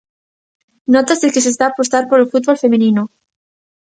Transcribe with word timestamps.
Nótase 0.93 1.31
que 1.33 1.43
se 1.45 1.51
está 1.53 1.63
a 1.65 1.71
apostar 1.73 2.03
polo 2.07 2.29
fútbol 2.31 2.61
feminino. 2.63 3.03